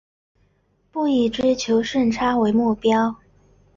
[0.91, 3.15] 不以追求顺差为目标